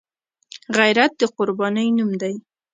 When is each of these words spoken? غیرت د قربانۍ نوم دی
غیرت 0.77 1.11
د 1.17 1.21
قربانۍ 1.35 1.87
نوم 1.97 2.11
دی 2.21 2.35